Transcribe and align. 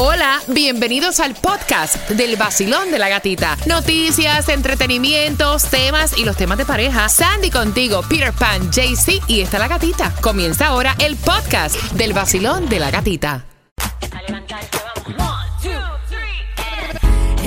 Hola, 0.00 0.40
bienvenidos 0.46 1.18
al 1.18 1.34
podcast 1.34 2.08
del 2.10 2.36
vacilón 2.36 2.92
de 2.92 3.00
la 3.00 3.08
gatita. 3.08 3.56
Noticias, 3.66 4.48
entretenimientos, 4.48 5.64
temas 5.64 6.16
y 6.16 6.24
los 6.24 6.36
temas 6.36 6.56
de 6.56 6.64
pareja. 6.64 7.08
Sandy 7.08 7.50
contigo, 7.50 8.02
Peter 8.08 8.32
Pan, 8.32 8.70
JC 8.70 9.20
y 9.26 9.40
está 9.40 9.58
la 9.58 9.66
gatita. 9.66 10.14
Comienza 10.20 10.68
ahora 10.68 10.94
el 11.00 11.16
podcast 11.16 11.74
del 11.94 12.12
vacilón 12.12 12.68
de 12.68 12.78
la 12.78 12.92
gatita. 12.92 13.44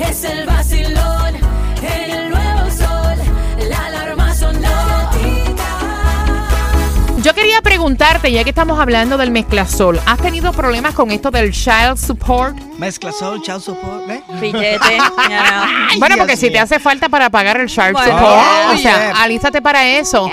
Es 0.06 0.22
el 0.24 0.44
vacilón 0.44 1.34
el 1.82 2.28
nuevo 2.28 2.70
sol. 2.70 3.16
La 3.66 3.86
alarma 3.86 4.34
sonó. 4.34 4.82
Yo 7.22 7.32
quería 7.34 7.62
preguntarte, 7.82 8.30
ya 8.30 8.44
que 8.44 8.50
estamos 8.50 8.78
hablando 8.78 9.16
del 9.18 9.32
mezclasol, 9.32 10.00
¿has 10.06 10.18
tenido 10.18 10.52
problemas 10.52 10.94
con 10.94 11.10
esto 11.10 11.32
del 11.32 11.50
child 11.50 11.96
support? 11.96 12.56
Mezcla 12.78 13.10
sol, 13.10 13.42
child 13.42 13.60
support, 13.60 14.06
ya 14.08 14.78
no. 15.90 15.98
Bueno, 15.98 16.16
porque 16.16 16.36
Dios 16.36 16.38
si 16.38 16.50
te 16.50 16.60
hace 16.60 16.78
falta 16.78 17.08
para 17.08 17.28
pagar 17.28 17.56
el 17.60 17.66
child 17.66 17.94
Bueno. 17.94 18.12
support, 18.12 18.74
o 18.74 18.76
sea, 18.78 19.10
yeah. 19.10 19.22
alístate 19.24 19.60
para 19.60 19.84
eso. 19.84 20.30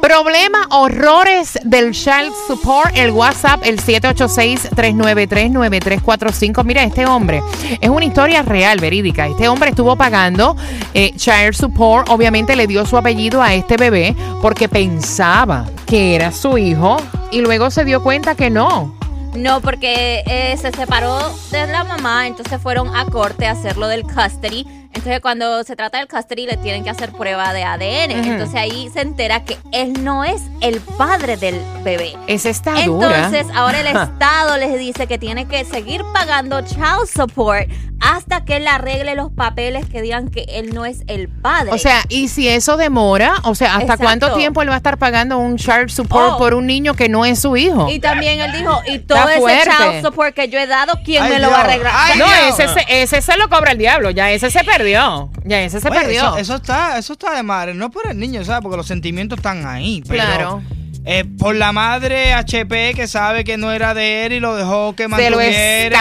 Problema, 0.00 0.66
horrores 0.70 1.58
del 1.62 1.92
child 1.92 2.32
support, 2.46 2.96
el 2.96 3.10
WhatsApp, 3.10 3.60
el 3.64 3.78
786-393-9345. 3.80 6.64
Mira, 6.64 6.82
este 6.82 7.04
hombre, 7.04 7.42
es 7.80 7.90
una 7.90 8.06
historia 8.06 8.40
real, 8.42 8.78
verídica. 8.80 9.26
Este 9.26 9.46
hombre 9.48 9.68
estuvo 9.70 9.96
pagando 9.96 10.56
eh, 10.94 11.12
child 11.16 11.54
support, 11.54 12.08
obviamente 12.08 12.56
le 12.56 12.66
dio 12.66 12.86
su 12.86 12.96
apellido 12.96 13.42
a 13.42 13.52
este 13.54 13.76
bebé 13.76 14.16
porque 14.40 14.68
pensaba 14.68 15.66
que 15.86 16.14
era 16.14 16.32
su 16.32 16.56
hijo 16.56 16.96
y 17.30 17.42
luego 17.42 17.70
se 17.70 17.84
dio 17.84 18.02
cuenta 18.02 18.34
que 18.34 18.48
no. 18.48 18.98
No, 19.34 19.60
porque 19.60 20.22
eh, 20.26 20.56
se 20.56 20.72
separó 20.72 21.18
de 21.52 21.66
la 21.66 21.84
mamá, 21.84 22.26
entonces 22.26 22.58
fueron 22.60 22.96
a 22.96 23.04
corte 23.04 23.46
a 23.46 23.52
hacerlo 23.52 23.86
del 23.86 24.02
custody. 24.02 24.66
Entonces, 24.92 25.20
cuando 25.20 25.62
se 25.64 25.76
trata 25.76 25.98
del 25.98 26.08
custody, 26.08 26.46
le 26.46 26.56
tienen 26.56 26.82
que 26.84 26.90
hacer 26.90 27.12
prueba 27.12 27.52
de 27.52 27.62
ADN. 27.64 28.10
Entonces, 28.10 28.54
ahí 28.56 28.90
se 28.92 29.00
entera 29.00 29.44
que 29.44 29.56
él 29.72 30.04
no 30.04 30.24
es 30.24 30.42
el 30.60 30.80
padre 30.80 31.36
del 31.36 31.60
bebé. 31.84 32.14
Esa 32.26 32.50
está 32.50 32.72
dura. 32.84 33.26
Entonces, 33.26 33.46
ahora 33.54 33.80
el 33.80 33.86
Estado 33.96 34.56
les 34.58 34.78
dice 34.78 35.06
que 35.06 35.16
tiene 35.16 35.46
que 35.46 35.64
seguir 35.64 36.02
pagando 36.12 36.60
child 36.62 37.06
support 37.14 37.68
hasta 38.02 38.46
que 38.46 38.56
él 38.56 38.66
arregle 38.66 39.14
los 39.14 39.30
papeles 39.30 39.84
que 39.86 40.00
digan 40.00 40.30
que 40.30 40.46
él 40.48 40.74
no 40.74 40.86
es 40.86 41.02
el 41.06 41.28
padre. 41.28 41.70
O 41.72 41.76
sea, 41.78 42.02
y 42.08 42.28
si 42.28 42.48
eso 42.48 42.78
demora, 42.78 43.34
o 43.44 43.54
sea, 43.54 43.72
¿hasta 43.72 43.82
Exacto. 43.82 44.04
cuánto 44.04 44.32
tiempo 44.38 44.62
él 44.62 44.70
va 44.70 44.74
a 44.74 44.78
estar 44.78 44.96
pagando 44.96 45.36
un 45.38 45.56
child 45.56 45.90
support 45.90 46.32
Oh. 46.32 46.38
por 46.38 46.54
un 46.54 46.66
niño 46.66 46.94
que 46.94 47.08
no 47.10 47.24
es 47.26 47.40
su 47.40 47.56
hijo? 47.58 47.88
y 47.90 47.98
también 48.00 48.40
él 48.40 48.52
dijo, 48.52 48.80
y 48.86 49.00
todo 49.00 49.18
Está 49.18 49.32
ese 49.32 49.40
fuerte. 49.40 49.70
child 49.76 50.04
support 50.04 50.34
que 50.34 50.48
yo 50.48 50.58
he 50.58 50.66
dado, 50.66 50.94
¿quién 51.04 51.22
Ay, 51.22 51.32
me 51.32 51.38
lo 51.40 51.50
va 51.50 51.58
a 51.58 51.64
arreglar? 51.64 51.92
Ay, 51.94 52.18
no, 52.18 52.24
Dios. 52.24 52.58
ese, 52.58 52.68
se- 52.72 53.02
ese 53.02 53.20
se 53.20 53.36
lo 53.36 53.48
cobra 53.50 53.72
el 53.72 53.78
diablo, 53.78 54.08
ya 54.10 54.30
ese 54.30 54.50
se 54.50 54.64
perdió. 54.64 54.79
Ya 55.44 55.62
ese 55.62 55.80
se 55.80 55.88
Oye, 55.88 56.00
perdió. 56.00 56.20
Eso, 56.28 56.36
eso 56.38 56.54
está, 56.56 56.98
eso 56.98 57.12
está 57.14 57.34
de 57.34 57.42
madre. 57.42 57.74
No 57.74 57.90
por 57.90 58.06
el 58.08 58.18
niño, 58.18 58.44
¿sabes? 58.44 58.62
Porque 58.62 58.76
los 58.76 58.86
sentimientos 58.86 59.38
están 59.38 59.66
ahí. 59.66 60.02
Pero, 60.08 60.22
Claro. 60.24 60.62
eh, 61.04 61.24
por 61.38 61.54
la 61.54 61.72
madre 61.72 62.32
HP 62.34 62.94
que 62.94 63.06
sabe 63.06 63.44
que 63.44 63.56
no 63.56 63.72
era 63.72 63.94
de 63.94 64.26
él 64.26 64.32
y 64.34 64.40
lo 64.40 64.54
dejó 64.56 64.94
que 64.94 65.04
Se 65.04 65.08
lo 65.08 65.16
mantuviera. 65.36 65.98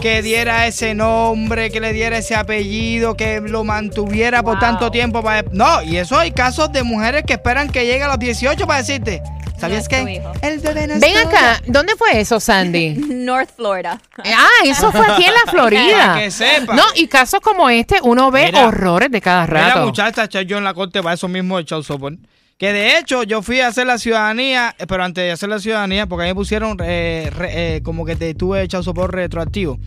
Que 0.00 0.22
diera 0.22 0.66
ese 0.66 0.94
nombre, 0.94 1.70
que 1.70 1.80
le 1.80 1.92
diera 1.92 2.18
ese 2.18 2.34
apellido, 2.34 3.16
que 3.16 3.40
lo 3.40 3.64
mantuviera 3.64 4.42
por 4.42 4.58
tanto 4.58 4.90
tiempo. 4.90 5.22
Para... 5.22 5.44
No, 5.52 5.82
y 5.82 5.96
eso 5.98 6.18
hay 6.18 6.30
casos 6.32 6.72
de 6.72 6.82
mujeres 6.82 7.24
que 7.26 7.34
esperan 7.34 7.68
que 7.68 7.84
llegue 7.86 8.02
a 8.02 8.08
los 8.08 8.18
18 8.18 8.66
para 8.66 8.80
decirte. 8.80 9.22
¿Sabías 9.58 9.86
hijo. 9.90 10.32
el 10.42 10.58
bebé 10.58 10.86
no 10.86 10.94
es 10.94 11.00
Ven 11.00 11.12
tuyo? 11.14 11.28
acá, 11.28 11.62
¿dónde 11.66 11.94
fue 11.96 12.20
eso, 12.20 12.40
Sandy? 12.40 12.90
North 13.08 13.50
Florida. 13.56 14.00
Ah, 14.18 14.48
eso 14.64 14.90
fue 14.92 15.06
aquí 15.06 15.24
en 15.24 15.32
la 15.32 15.50
Florida. 15.50 16.06
Para 16.08 16.20
que 16.20 16.30
sepa. 16.30 16.74
No, 16.74 16.82
y 16.96 17.06
casos 17.06 17.40
como 17.40 17.70
este, 17.70 17.98
uno 18.02 18.30
ve 18.30 18.46
Mira. 18.46 18.66
horrores 18.66 19.10
de 19.10 19.20
cada 19.20 19.46
Mira, 19.46 19.68
rato. 19.70 19.86
muchacha, 19.86 20.26
yo 20.42 20.58
en 20.58 20.64
la 20.64 20.74
corte 20.74 21.02
para 21.02 21.14
eso 21.14 21.28
mismo 21.28 21.56
de 21.58 21.64
child 21.64 21.84
support. 21.84 22.18
Que 22.56 22.72
de 22.72 22.98
hecho 22.98 23.24
yo 23.24 23.42
fui 23.42 23.60
a 23.60 23.66
hacer 23.66 23.84
la 23.86 23.98
ciudadanía, 23.98 24.74
eh, 24.78 24.86
pero 24.86 25.02
antes 25.02 25.24
de 25.24 25.32
hacer 25.32 25.48
la 25.48 25.58
ciudadanía, 25.58 26.06
porque 26.06 26.22
a 26.22 26.26
mí 26.26 26.30
me 26.30 26.34
pusieron 26.36 26.76
eh, 26.82 27.28
re- 27.34 27.76
eh, 27.76 27.82
como 27.82 28.04
que 28.04 28.14
te 28.14 28.32
tuve 28.34 28.66
child 28.68 28.84
support 28.84 29.12
retroactivo, 29.12 29.78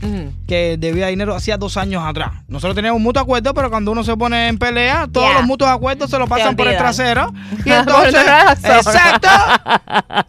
que 0.47 0.75
debía 0.77 1.07
dinero 1.07 1.33
hacía 1.33 1.57
dos 1.57 1.77
años 1.77 2.03
atrás. 2.05 2.31
Nosotros 2.49 2.75
teníamos 2.75 2.97
un 2.97 3.03
mutuo 3.03 3.21
acuerdo, 3.23 3.53
pero 3.53 3.69
cuando 3.69 3.91
uno 3.91 4.03
se 4.03 4.15
pone 4.17 4.49
en 4.49 4.57
pelea, 4.57 5.07
todos 5.11 5.29
los 5.33 5.45
mutuos 5.45 5.69
acuerdos 5.71 6.09
se 6.09 6.19
lo 6.19 6.27
pasan 6.27 6.55
por 6.57 6.67
el 6.67 6.73
trasero. 6.77 7.33
Y 7.59 7.69
Por 7.69 7.73
entonces, 7.73 8.21
exacto. 8.63 9.27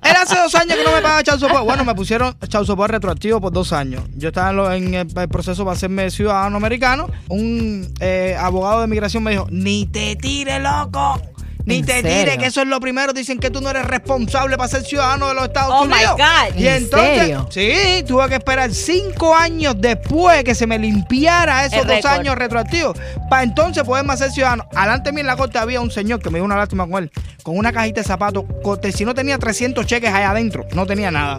Era 0.04 0.22
hace 0.22 0.36
dos 0.38 0.54
años 0.54 0.76
que 0.76 0.84
no 0.84 0.92
me 0.92 1.02
pagaba 1.02 1.22
child 1.22 1.40
support. 1.40 1.64
Bueno, 1.64 1.84
me 1.84 1.94
pusieron 1.94 2.36
child 2.48 2.66
support 2.66 2.90
retroactivo 2.92 3.40
por 3.40 3.52
dos 3.52 3.72
años. 3.72 4.02
Yo 4.16 4.28
estaba 4.28 4.50
en, 4.50 4.56
lo- 4.56 4.72
en 4.72 4.94
el, 4.94 5.08
el 5.18 5.28
proceso 5.28 5.64
para 5.64 5.76
hacerme 5.76 6.10
ciudadano 6.10 6.56
americano. 6.56 7.08
Un 7.28 7.92
eh, 8.00 8.36
abogado 8.38 8.80
de 8.80 8.86
migración 8.86 9.22
me 9.24 9.32
dijo, 9.32 9.46
ni 9.50 9.86
te 9.86 10.14
tire, 10.16 10.60
loco. 10.60 11.20
Ni 11.68 11.76
¿En 11.76 11.84
te 11.86 11.92
serio? 12.00 12.10
tire, 12.24 12.38
que 12.38 12.46
eso 12.46 12.62
es 12.62 12.66
lo 12.66 12.80
primero. 12.80 13.12
Dicen 13.12 13.38
que 13.38 13.50
tú 13.50 13.60
no 13.60 13.70
eres 13.70 13.84
responsable 13.84 14.56
para 14.56 14.68
ser 14.68 14.82
ciudadano 14.84 15.28
de 15.28 15.34
los 15.34 15.44
Estados 15.44 15.74
Oh, 15.76 15.84
my 15.84 15.92
Unidos. 15.92 16.16
God. 16.16 16.56
Y 16.58 16.66
¿En 16.66 16.74
entonces, 16.74 17.18
serio? 17.18 17.46
sí, 17.50 18.04
tuve 18.06 18.28
que 18.28 18.34
esperar 18.36 18.72
cinco 18.72 19.34
años 19.34 19.74
después 19.78 20.42
que 20.44 20.54
se 20.54 20.66
me 20.66 20.78
limpiara 20.78 21.66
esos 21.66 21.80
El 21.80 21.86
dos 21.86 21.96
récord. 21.96 22.12
años 22.12 22.34
retroactivos 22.36 22.96
para 23.28 23.42
entonces 23.42 23.84
poderme 23.84 24.14
hacer 24.14 24.30
ciudadano. 24.32 24.66
Alante 24.74 25.10
de 25.10 25.12
mí 25.14 25.20
en 25.20 25.26
la 25.26 25.36
corte 25.36 25.58
había 25.58 25.80
un 25.80 25.90
señor 25.90 26.20
que 26.20 26.30
me 26.30 26.38
dio 26.38 26.44
una 26.46 26.56
lástima 26.56 26.86
con 26.88 27.04
él, 27.04 27.10
con 27.42 27.56
una 27.58 27.72
cajita 27.72 28.00
de 28.00 28.06
zapatos. 28.06 28.44
corte, 28.62 28.90
Si 28.90 29.04
no 29.04 29.14
tenía 29.14 29.38
300 29.38 29.84
cheques 29.86 30.10
allá 30.12 30.30
adentro, 30.30 30.66
no 30.74 30.86
tenía 30.86 31.10
nada. 31.10 31.38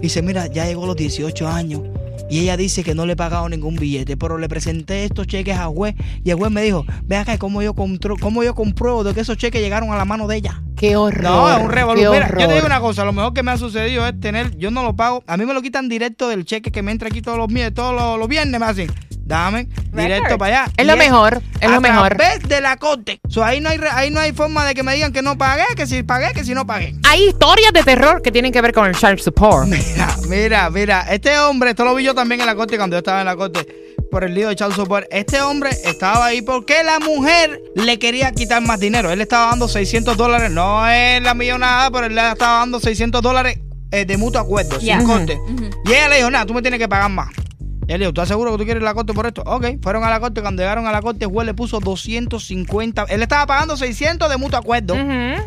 Dice, 0.00 0.20
mira, 0.22 0.46
ya 0.46 0.66
llegó 0.66 0.86
los 0.86 0.96
18 0.96 1.48
años. 1.48 1.80
Y 2.30 2.38
ella 2.40 2.56
dice 2.56 2.84
que 2.84 2.94
no 2.94 3.06
le 3.06 3.14
he 3.14 3.16
pagado 3.16 3.48
ningún 3.48 3.76
billete, 3.76 4.16
pero 4.16 4.38
le 4.38 4.48
presenté 4.48 5.04
estos 5.04 5.26
cheques 5.26 5.56
al 5.58 5.68
juez 5.70 5.94
y 6.24 6.30
el 6.30 6.36
juez 6.36 6.50
me 6.50 6.62
dijo, 6.62 6.84
ve 7.04 7.16
acá, 7.16 7.36
¿cómo 7.38 7.60
yo, 7.62 7.74
contro- 7.74 8.16
cómo 8.20 8.42
yo 8.44 8.54
compruebo 8.54 9.02
de 9.04 9.14
que 9.14 9.20
esos 9.20 9.36
cheques 9.36 9.60
llegaron 9.60 9.92
a 9.92 9.96
la 9.96 10.04
mano 10.04 10.26
de 10.28 10.36
ella? 10.36 10.62
Qué 10.76 10.96
horror. 10.96 11.22
No, 11.24 11.50
es 11.54 11.62
un 11.62 11.70
revolú. 11.70 12.00
qué 12.00 12.08
Mira, 12.08 12.28
yo 12.38 12.48
te 12.48 12.54
digo 12.54 12.66
una 12.66 12.80
cosa, 12.80 13.04
lo 13.04 13.12
mejor 13.12 13.34
que 13.34 13.42
me 13.42 13.50
ha 13.50 13.58
sucedido 13.58 14.06
es 14.06 14.18
tener, 14.20 14.56
yo 14.56 14.70
no 14.70 14.82
lo 14.82 14.94
pago, 14.96 15.22
a 15.26 15.36
mí 15.36 15.44
me 15.44 15.52
lo 15.54 15.60
quitan 15.60 15.88
directo 15.88 16.28
del 16.28 16.44
cheque 16.44 16.70
que 16.70 16.82
me 16.82 16.92
entra 16.92 17.08
aquí 17.08 17.20
todos 17.20 17.36
los, 17.36 17.48
todos 17.74 17.94
los, 17.94 18.18
los 18.18 18.28
viernes, 18.28 18.58
me 18.60 18.66
hacen, 18.66 18.90
dame, 19.24 19.68
directo 19.92 20.38
para 20.38 20.62
allá. 20.64 20.72
Es 20.76 20.84
Y 20.84 20.86
lo 20.88 20.96
mejor, 20.96 21.42
es 21.60 21.68
lo 21.70 21.76
a 21.76 21.80
mejor. 21.80 22.14
través 22.16 22.48
de 22.48 22.60
la 22.60 22.76
corte. 22.76 23.20
So, 23.28 23.44
ahí, 23.44 23.60
no 23.60 23.68
hay, 23.68 23.78
ahí 23.92 24.10
no 24.10 24.20
hay 24.20 24.32
forma 24.32 24.64
de 24.64 24.74
que 24.74 24.82
me 24.82 24.94
digan 24.94 25.12
que 25.12 25.20
no 25.22 25.36
pagué, 25.36 25.64
que 25.76 25.86
si 25.86 26.02
pagué, 26.02 26.32
que 26.32 26.44
si 26.44 26.54
no 26.54 26.66
pagué. 26.66 26.94
Hay 27.08 27.28
historias 27.28 27.72
de 27.74 27.82
terror 27.82 28.22
que 28.22 28.32
tienen 28.32 28.50
que 28.52 28.60
ver 28.62 28.72
con 28.72 28.86
el 28.86 28.94
child 28.96 29.18
support. 29.18 29.66
Mira, 29.68 30.09
mira, 30.30 30.70
mira, 30.70 31.06
este 31.10 31.36
hombre, 31.38 31.70
esto 31.70 31.84
lo 31.84 31.94
vi 31.94 32.04
yo 32.04 32.14
también 32.14 32.40
en 32.40 32.46
la 32.46 32.54
corte 32.54 32.76
cuando 32.76 32.94
yo 32.94 32.98
estaba 32.98 33.20
en 33.20 33.26
la 33.26 33.34
corte 33.34 33.66
por 34.12 34.22
el 34.22 34.32
lío 34.32 34.48
de 34.48 34.56
child 34.56 34.74
support. 34.74 35.06
Este 35.10 35.40
hombre 35.42 35.70
estaba 35.84 36.26
ahí 36.26 36.40
porque 36.40 36.84
la 36.84 37.00
mujer 37.00 37.60
le 37.74 37.98
quería 37.98 38.30
quitar 38.30 38.62
más 38.62 38.78
dinero. 38.78 39.10
Él 39.10 39.18
le 39.18 39.24
estaba 39.24 39.50
dando 39.50 39.66
600 39.66 40.16
dólares, 40.16 40.50
no 40.50 40.88
es 40.88 41.20
la 41.22 41.34
millonada, 41.34 41.90
pero 41.90 42.06
él 42.06 42.14
le 42.14 42.30
estaba 42.30 42.60
dando 42.60 42.78
600 42.78 43.20
dólares 43.20 43.58
eh, 43.90 44.04
de 44.04 44.16
mutuo 44.16 44.40
acuerdo, 44.40 44.78
sin 44.80 45.04
corte. 45.04 45.36
Y 45.84 45.90
ella 45.90 46.08
le 46.08 46.16
dijo, 46.18 46.30
nada, 46.30 46.46
tú 46.46 46.54
me 46.54 46.62
tienes 46.62 46.78
que 46.78 46.88
pagar 46.88 47.10
más. 47.10 47.28
Y 47.90 47.92
él 47.92 47.98
dijo, 47.98 48.12
¿tú 48.12 48.20
estás 48.20 48.28
seguro 48.28 48.52
que 48.52 48.58
tú 48.58 48.64
quieres 48.64 48.80
ir 48.80 48.86
a 48.86 48.90
la 48.90 48.94
corte 48.94 49.12
por 49.12 49.26
esto? 49.26 49.42
Ok, 49.44 49.66
fueron 49.82 50.04
a 50.04 50.10
la 50.10 50.20
corte. 50.20 50.40
Cuando 50.42 50.62
llegaron 50.62 50.86
a 50.86 50.92
la 50.92 51.02
corte, 51.02 51.24
el 51.24 51.30
juez 51.32 51.44
le 51.44 51.54
puso 51.54 51.80
250. 51.80 53.06
Él 53.08 53.20
estaba 53.20 53.46
pagando 53.46 53.76
600 53.76 54.30
de 54.30 54.36
mutuo 54.36 54.60
acuerdo. 54.60 54.94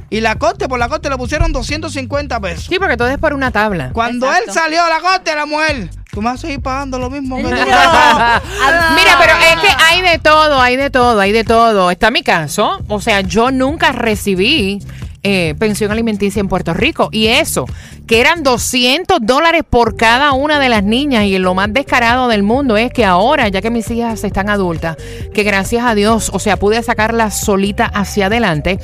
Y 0.10 0.20
la 0.20 0.36
corte, 0.36 0.68
por 0.68 0.78
la 0.78 0.90
corte, 0.90 1.10
le 1.10 1.16
pusieron 1.16 1.54
250 1.54 2.42
pesos. 2.42 2.66
Sí, 2.66 2.80
porque 2.80 2.98
todo 2.98 3.08
es 3.08 3.18
por 3.18 3.34
una 3.34 3.52
tabla. 3.52 3.92
Cuando 3.94 4.26
Exacto. 4.26 4.50
él 4.50 4.54
salió 4.54 4.84
a 4.84 4.90
la 4.90 5.00
corte, 5.00 5.34
la 5.34 5.46
mujer, 5.46 5.90
tú 6.12 6.22
me 6.22 6.32
vas 6.32 6.40
a 6.40 6.42
seguir 6.42 6.62
pagando 6.62 7.00
lo 7.00 7.10
mismo 7.10 7.38
que 7.38 7.44
yo. 7.44 7.50
Mira, 7.56 9.18
pero 9.22 9.34
es 9.40 9.62
que 9.62 9.70
hay 9.82 10.02
de 10.02 10.20
todo, 10.20 10.60
hay 10.60 10.76
de 10.76 10.90
todo, 10.90 11.22
hay 11.22 11.32
de 11.32 11.46
todo. 11.46 11.92
Está 11.92 12.12
mi 12.12 12.24
caso. 12.24 12.84
O 12.90 13.00
sea, 13.00 13.22
yo 13.22 13.52
nunca 13.52 13.94
recibí 13.94 14.82
eh, 15.24 15.56
pensión 15.58 15.90
alimenticia 15.92 16.40
en 16.40 16.50
Puerto 16.50 16.74
Rico. 16.74 17.10
Y 17.12 17.28
eso, 17.28 17.66
que 18.08 18.20
eran 18.20 18.44
200 18.44 19.20
dólares 19.22 19.64
por 19.68 19.96
cada 19.96 20.34
una 20.34 20.60
de 20.60 20.70
las 20.70 20.84
niñas. 20.84 21.26
Y 21.26 21.38
lo 21.38 21.54
más 21.54 21.72
descarado 21.72 22.28
del 22.28 22.44
mundo 22.44 22.76
es 22.76 22.92
que 22.92 23.06
ahora, 23.06 23.48
ya 23.48 23.62
que 23.62 23.70
mis 23.70 23.90
hijas 23.90 24.24
están 24.24 24.50
adultas, 24.50 24.98
que 25.34 25.44
gracias 25.44 25.86
a 25.86 25.96
Dios, 25.96 26.30
o 26.34 26.40
sea, 26.40 26.58
pude 26.58 26.84
sacarlas 26.84 27.40
solita 27.40 27.86
hacia 27.86 28.26
adelante, 28.26 28.80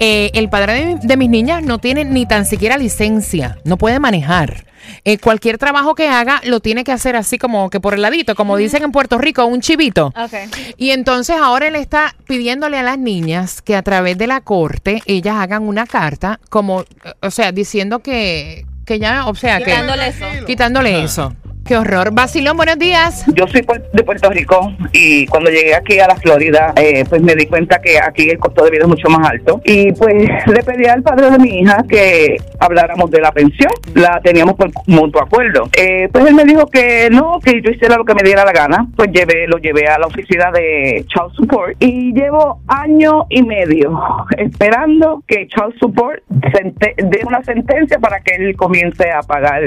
eh, 0.00 0.30
el 0.34 0.48
padre 0.48 0.72
de, 0.72 0.98
de 1.02 1.16
mis 1.16 1.28
niñas 1.28 1.62
no 1.62 1.78
tiene 1.78 2.04
ni 2.04 2.26
tan 2.26 2.46
siquiera 2.46 2.78
licencia, 2.78 3.58
no 3.64 3.76
puede 3.76 4.00
manejar. 4.00 4.71
Eh, 5.04 5.18
cualquier 5.18 5.58
trabajo 5.58 5.94
que 5.94 6.08
haga 6.08 6.40
lo 6.44 6.60
tiene 6.60 6.84
que 6.84 6.92
hacer 6.92 7.16
así 7.16 7.38
como 7.38 7.70
que 7.70 7.80
por 7.80 7.94
el 7.94 8.02
ladito, 8.02 8.34
como 8.34 8.56
dicen 8.56 8.82
en 8.82 8.92
Puerto 8.92 9.18
Rico, 9.18 9.44
un 9.46 9.60
chivito. 9.60 10.06
Ok. 10.16 10.34
Y 10.76 10.90
entonces 10.90 11.36
ahora 11.40 11.68
él 11.68 11.76
está 11.76 12.14
pidiéndole 12.26 12.78
a 12.78 12.82
las 12.82 12.98
niñas 12.98 13.62
que 13.62 13.76
a 13.76 13.82
través 13.82 14.18
de 14.18 14.26
la 14.26 14.40
corte 14.40 15.02
ellas 15.06 15.36
hagan 15.36 15.62
una 15.62 15.86
carta 15.86 16.40
como, 16.48 16.84
o 17.20 17.30
sea, 17.30 17.52
diciendo 17.52 18.00
que, 18.00 18.64
que 18.86 18.98
ya, 18.98 19.26
o 19.26 19.34
sea, 19.34 19.58
Quitándole 19.58 20.02
que... 20.04 20.08
eso. 20.10 20.46
Quitándole 20.46 21.02
eso. 21.04 21.34
Qué 21.64 21.76
horror. 21.76 22.10
Basilón, 22.12 22.56
buenos 22.56 22.76
días. 22.76 23.24
Yo 23.36 23.46
soy 23.46 23.60
puer- 23.62 23.88
de 23.92 24.02
Puerto 24.02 24.28
Rico 24.30 24.72
y 24.92 25.26
cuando 25.28 25.48
llegué 25.48 25.76
aquí 25.76 26.00
a 26.00 26.08
la 26.08 26.16
Florida, 26.16 26.72
eh, 26.74 27.04
pues 27.08 27.22
me 27.22 27.36
di 27.36 27.46
cuenta 27.46 27.80
que 27.80 28.00
aquí 28.00 28.28
el 28.30 28.38
costo 28.40 28.64
de 28.64 28.70
vida 28.72 28.82
es 28.82 28.88
mucho 28.88 29.08
más 29.08 29.30
alto. 29.30 29.60
Y 29.64 29.92
pues 29.92 30.28
le 30.46 30.62
pedí 30.64 30.86
al 30.86 31.04
padre 31.04 31.30
de 31.30 31.38
mi 31.38 31.60
hija 31.60 31.84
que 31.88 32.36
habláramos 32.62 33.10
de 33.10 33.20
la 33.20 33.32
pensión. 33.32 33.72
La 33.94 34.20
teníamos 34.22 34.54
por 34.54 34.70
mutuo 34.86 35.22
acuerdo. 35.22 35.68
Eh, 35.76 36.08
pues 36.12 36.26
él 36.26 36.34
me 36.34 36.44
dijo 36.44 36.66
que 36.66 37.08
no, 37.10 37.38
que 37.44 37.60
yo 37.60 37.70
hiciera 37.70 37.96
lo 37.96 38.04
que 38.04 38.14
me 38.14 38.22
diera 38.22 38.44
la 38.44 38.52
gana. 38.52 38.86
Pues 38.96 39.10
llevé, 39.10 39.46
lo 39.48 39.58
llevé 39.58 39.86
a 39.88 39.98
la 39.98 40.06
oficina 40.06 40.50
de 40.52 41.04
Child 41.08 41.32
Support 41.34 41.76
y 41.80 42.12
llevo 42.12 42.60
año 42.68 43.26
y 43.28 43.42
medio 43.42 44.00
esperando 44.36 45.22
que 45.26 45.46
Child 45.48 45.74
Support 45.80 46.22
dé 46.28 47.22
una 47.26 47.42
sentencia 47.42 47.98
para 47.98 48.20
que 48.20 48.34
él 48.36 48.56
comience 48.56 49.10
a 49.10 49.22
pagar 49.22 49.62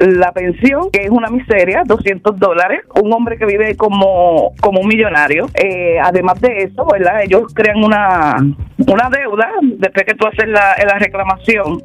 la 0.00 0.32
pensión, 0.32 0.90
que 0.92 1.02
es 1.02 1.10
una 1.10 1.28
miseria, 1.28 1.82
200 1.84 2.38
dólares. 2.38 2.80
Un 3.02 3.12
hombre 3.12 3.36
que 3.36 3.46
vive 3.46 3.76
como, 3.76 4.52
como 4.60 4.80
un 4.80 4.88
millonario. 4.88 5.48
Eh, 5.54 5.98
además 6.02 6.40
de 6.40 6.64
eso, 6.64 6.86
¿verdad? 6.90 7.22
Ellos 7.22 7.52
crean 7.54 7.82
una, 7.82 8.36
una 8.90 9.08
deuda 9.08 9.48
después 9.62 10.04
que 10.04 10.14
tú 10.14 10.26
haces 10.26 10.48
la, 10.48 10.76
la 10.84 10.98
reclamación. 10.98 11.82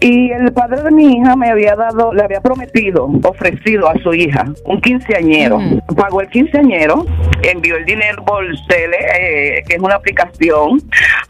Y 0.00 0.30
el 0.30 0.52
padre 0.52 0.82
de 0.82 0.90
mi 0.90 1.16
hija 1.16 1.36
me 1.36 1.50
había 1.50 1.76
dado, 1.76 2.12
le 2.12 2.22
había 2.22 2.40
prometido, 2.40 3.08
ofrecido 3.22 3.88
a 3.88 3.94
su 4.02 4.12
hija 4.14 4.44
un 4.64 4.80
quinceañero. 4.80 5.58
Mm. 5.58 5.80
Pagó 5.96 6.20
el 6.20 6.28
quinceañero, 6.28 7.06
envió 7.42 7.76
el 7.76 7.84
dinero 7.84 8.24
por 8.24 8.44
Cele, 8.68 8.96
eh, 9.20 9.62
que 9.66 9.76
es 9.76 9.80
una 9.80 9.96
aplicación. 9.96 10.80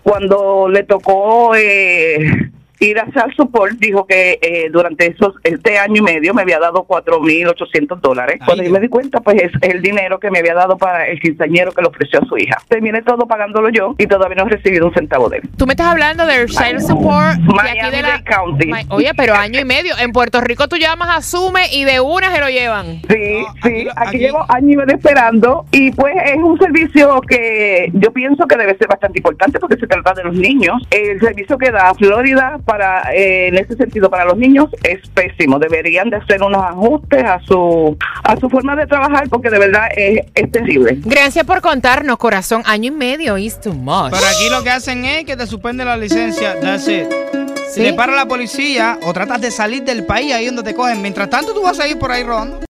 Cuando 0.02 0.68
le 0.68 0.82
tocó 0.84 1.54
eh, 1.56 2.50
ir 2.80 2.98
a 2.98 3.02
hacer 3.02 3.34
support, 3.36 3.72
dijo 3.78 4.06
que 4.06 4.38
eh, 4.42 4.68
durante 4.72 5.06
esos 5.10 5.34
este 5.44 5.78
año 5.78 5.96
y 5.96 6.02
medio 6.02 6.34
me 6.34 6.42
había 6.42 6.58
dado 6.58 6.84
4.800 6.86 8.00
dólares. 8.00 8.40
Cuando 8.44 8.62
yo 8.64 8.70
me 8.70 8.80
di 8.80 8.88
cuenta, 8.88 9.20
pues 9.20 9.42
es 9.42 9.52
el 9.62 9.82
dinero 9.82 10.18
que 10.18 10.30
me 10.30 10.40
había 10.40 10.54
dado 10.54 10.76
para 10.76 11.06
el 11.08 11.20
quinceañero 11.20 11.72
que 11.72 11.82
le 11.82 11.88
ofreció 11.88 12.20
a 12.20 12.26
su 12.26 12.36
hija. 12.36 12.56
Terminé 12.68 13.02
todo 13.02 13.26
pagándolo 13.26 13.68
yo 13.70 13.94
y 13.98 14.06
todavía 14.06 14.36
no 14.42 14.46
he 14.46 14.50
recibido 14.56 14.86
un 14.88 14.94
centavo 14.94 15.28
de 15.28 15.38
él. 15.38 15.50
Tú 15.56 15.66
me 15.66 15.72
estás 15.72 15.86
hablando 15.88 16.26
del 16.26 16.46
Child 16.48 16.80
Support 16.80 17.38
de 17.38 17.70
aquí 17.70 17.90
de 17.96 18.02
la... 18.02 18.22
County. 18.24 18.70
Oye, 18.90 19.10
pero 19.16 19.34
año 19.34 19.60
y 19.60 19.64
medio. 19.64 19.94
En 19.98 20.12
Puerto 20.12 20.40
Rico 20.40 20.68
tú 20.68 20.76
llamas, 20.76 21.08
asume 21.16 21.66
y 21.72 21.84
de 21.84 22.00
una 22.00 22.32
se 22.34 22.40
lo 22.40 22.48
llevan. 22.48 23.00
Sí, 23.08 23.42
No, 23.42 23.54
sí, 23.62 23.86
aquí, 23.88 23.88
aquí- 23.96 24.18
llevo 24.18 24.44
años 24.48 24.70
y 24.72 24.76
medio 24.76 24.96
esperando 24.96 25.66
y 25.72 25.90
pues 25.92 26.14
es 26.24 26.36
un 26.36 26.58
servicio 26.58 27.20
que 27.22 27.90
yo 27.92 28.12
pienso 28.12 28.46
que 28.46 28.56
debe 28.56 28.76
ser 28.76 28.88
bastante 28.88 29.18
importante 29.18 29.58
porque 29.58 29.76
se 29.76 29.86
trata 29.86 30.14
de 30.14 30.24
los 30.24 30.34
niños. 30.34 30.80
El 30.90 31.20
servicio 31.20 31.58
que 31.58 31.70
da 31.70 31.92
Florida 31.94 32.58
para 32.64 33.12
eh, 33.14 33.48
en 33.48 33.58
ese 33.58 33.76
sentido 33.76 34.10
para 34.10 34.24
los 34.24 34.36
niños 34.36 34.68
es 34.82 35.06
pésimo. 35.08 35.58
Deberían 35.58 36.10
de 36.10 36.16
hacer 36.16 36.42
unos 36.42 36.62
ajustes 36.62 37.24
a 37.24 37.40
su 37.40 37.96
a 38.22 38.36
su 38.36 38.48
forma 38.48 38.76
de 38.76 38.86
trabajar 38.86 39.28
porque 39.28 39.50
de 39.50 39.58
verdad 39.58 39.88
es, 39.96 40.20
es 40.34 40.50
terrible. 40.50 40.98
Gracias 41.04 41.44
por 41.44 41.60
contarnos, 41.60 42.16
corazón. 42.16 42.62
Año 42.66 42.88
y 42.88 42.90
medio 42.90 43.38
is 43.38 43.60
too 43.60 43.72
much. 43.72 44.10
Pero 44.10 44.24
aquí 44.26 44.50
lo 44.50 44.62
que 44.62 44.70
hacen 44.70 45.04
es 45.04 45.24
que 45.24 45.36
te 45.36 45.46
suspenden 45.46 45.86
la 45.86 45.96
licencia. 45.96 46.58
That's 46.60 46.88
it. 46.88 47.06
Si 47.70 47.80
¿Sí? 47.80 47.86
te 47.86 47.94
para 47.94 48.14
la 48.14 48.26
policía 48.26 48.98
o 49.02 49.12
tratas 49.12 49.40
de 49.40 49.50
salir 49.50 49.82
del 49.82 50.04
país 50.06 50.32
ahí 50.32 50.46
donde 50.46 50.62
te 50.62 50.74
cogen, 50.74 51.02
mientras 51.02 51.28
tanto 51.28 51.52
tú 51.52 51.62
vas 51.62 51.80
a 51.80 51.88
ir 51.88 51.98
por 51.98 52.12
ahí 52.12 52.22
rodando. 52.22 52.60